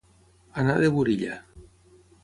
Anar 0.61 0.79
de 0.85 0.91
burilla. 0.97 1.39